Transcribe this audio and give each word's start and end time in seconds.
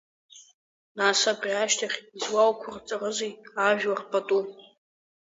Нас 0.97 1.19
абри 1.31 1.51
ашьҭахь 1.63 1.97
излауқәырҵарызеи 2.17 3.33
ажәлар 3.67 4.01
пату! 4.09 4.41